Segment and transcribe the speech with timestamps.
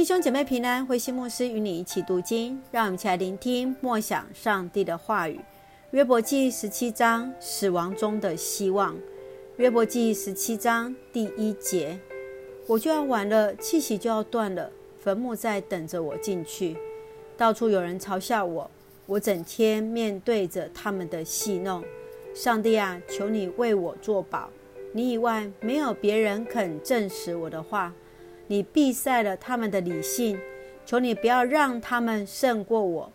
[0.00, 5.38] 弟兄姐妹平安，慧馨牧师与你一起读经，让我们一起来聆听默想上帝的话语。
[5.90, 8.96] 约伯记十七章，死亡中的希望。
[9.58, 12.00] 约伯记十七章第一节：
[12.66, 16.78] 我就要完了，气息就要断了，坟墓在等着我进去。
[17.36, 18.70] 到处有人嘲笑我，
[19.04, 21.84] 我整天面对着他们的戏弄。
[22.34, 24.48] 上帝啊，求你为我作保，
[24.94, 27.92] 你以外没有别人肯证实我的话。
[28.50, 30.36] 你闭塞了他们的理性，
[30.84, 33.12] 求你不要让他们胜过我。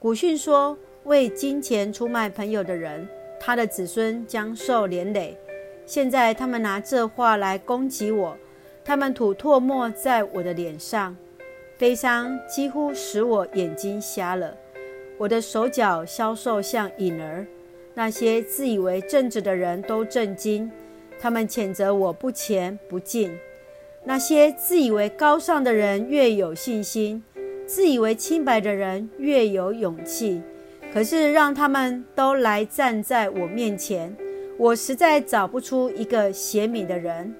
[0.00, 3.06] 古训说：“为金钱出卖朋友的人，
[3.38, 5.38] 他的子孙将受连累。”
[5.86, 8.36] 现在他们拿这话来攻击我，
[8.84, 11.16] 他们吐唾沫在我的脸上，
[11.78, 14.52] 悲伤几乎使我眼睛瞎了，
[15.16, 17.46] 我的手脚消瘦像影儿。
[17.94, 20.68] 那些自以为正直的人都震惊，
[21.20, 23.32] 他们谴责我不前不敬。
[24.04, 27.22] 那些自以为高尚的人越有信心，
[27.66, 30.42] 自以为清白的人越有勇气。
[30.92, 34.14] 可是让他们都来站在我面前，
[34.58, 37.34] 我实在找不出一个贤明的人。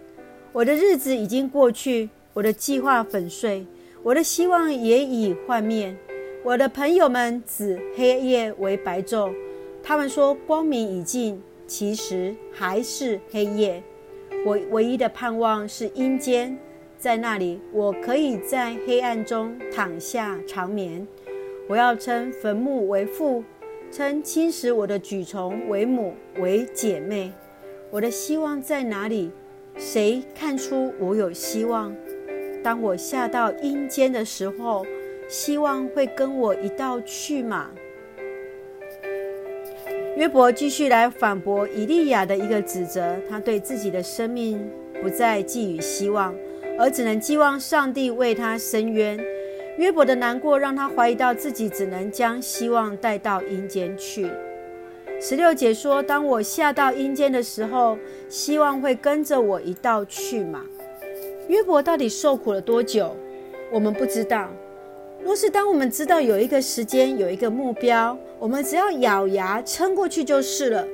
[0.52, 3.66] 我的日子已经过去，我的计划粉碎，
[4.02, 5.94] 我的希望也已幻灭。
[6.44, 9.32] 我的朋友们指黑夜为白昼，
[9.82, 13.82] 他们说光明已尽，其实还是黑夜。
[14.44, 16.58] 我唯一的盼望是阴间，
[16.98, 21.06] 在那里我可以在黑暗中躺下长眠。
[21.68, 23.44] 我要称坟墓为父，
[23.92, 27.32] 称侵蚀我的蛆虫为母为姐妹。
[27.90, 29.30] 我的希望在哪里？
[29.76, 31.94] 谁看出我有希望？
[32.64, 34.84] 当我下到阴间的时候，
[35.28, 37.70] 希望会跟我一道去吗？
[40.22, 44.70] 约伯继续来反驳以利亚的一个指责，他对自己的生命
[45.02, 46.32] 不再寄予希望，
[46.78, 49.18] 而只能寄望上帝为他伸冤。
[49.78, 54.30] 约伯的难过让他怀疑到自己只能将希望带到阴间去。
[55.20, 57.98] 十六节说：“当我下到阴间的时候，
[58.28, 60.62] 希望会跟着我一道去吗？”
[61.50, 63.16] 约伯到底受苦了多久？
[63.72, 64.48] 我们不知道。
[65.24, 70.86] 若是当我们知道有一个时间、有一个目标，我们只要咬牙撑过去就是了。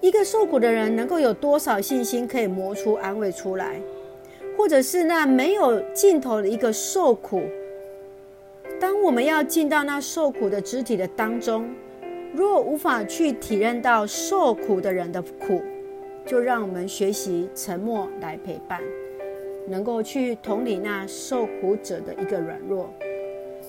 [0.00, 3.80] 一个受苦的人能够有多少信心可以磨出安慰出来？
[4.56, 7.42] 或者是那没有尽头的一个受苦？
[8.80, 11.68] 当我们要进到那受苦的肢体的当中，
[12.34, 15.62] 若无法去体认到受苦的人的苦，
[16.26, 18.80] 就让我们学习沉默来陪伴，
[19.68, 22.92] 能够去同理那受苦者的一个软弱。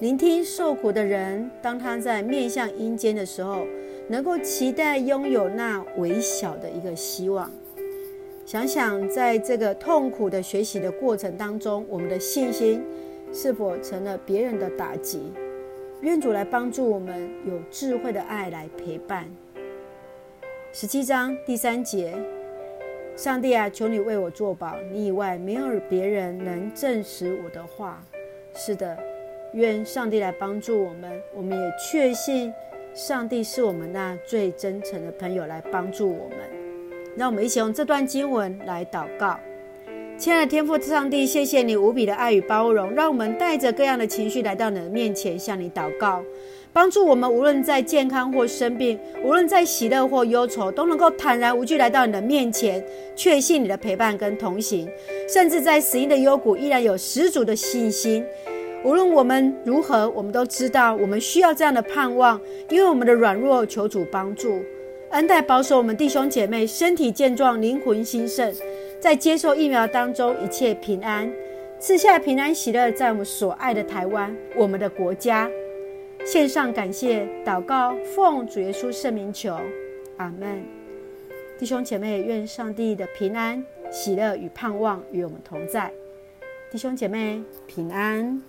[0.02, 3.66] 聆听受苦的人，当他在面向阴间的时候，
[4.10, 7.50] 能够期待拥有那微小的一个希望。
[8.46, 12.84] 想想，在这个痛苦的学习的过程当中，我们的信心
[13.32, 15.32] 是否成了别人的打击？
[16.02, 19.26] 愿主来帮助我们，有智慧的爱来陪伴。
[20.74, 22.14] 十七章第三节：
[23.16, 28.04] 上帝啊，求你为我作保，你以外没有别人能证实我的话。
[28.54, 29.15] 是的。
[29.56, 32.54] 愿上帝来帮助我们，我们也确信
[32.94, 36.38] 上帝是我们那最真诚的朋友来帮助我们。
[37.16, 39.40] 让我们一起用这段经文来祷告。
[40.18, 46.22] 亲爱的天父上帝，谢谢你无比的爱与包容，让我们带着各样的情绪来到你的面前，向你祷告，
[46.74, 52.86] 帮助我们无论在健康或生病，无论在喜乐或忧愁，都能够坦然无惧来到你的面前，
[53.16, 54.90] 确信你的陪伴跟同行，
[55.30, 58.26] 甚至在死荫的幽谷依然有十足的信心。
[58.86, 64.62] 无论我们如何，我们都知道我们需要这样的盼望，因为我们的软弱，求主帮助，
[65.10, 68.54] 恩待保守我们弟兄姐妹身体健壮，灵魂兴盛，
[69.00, 71.28] 在接受疫苗当中一切平安，
[71.80, 75.50] 赐下平安喜乐，在我们所爱的台湾，我们的国家，
[76.24, 79.58] 献上感谢祷告，奉主耶稣圣名求，
[80.18, 80.64] 阿门。
[81.58, 85.92] 弟兄姐妹，愿上帝的平安、喜乐与盼望与我们同在，
[86.70, 88.40] 弟兄姐妹平安。